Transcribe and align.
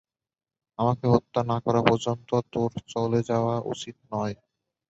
আমাকে 0.79 1.05
হত্যা 1.07 1.41
না 1.43 1.57
করা 1.65 1.81
পর্যন্ত, 1.83 2.29
তোর 2.53 2.71
চলে 2.87 3.19
যাওয়া 3.29 3.55
উচিৎ 3.71 3.97
নয়। 4.11 4.35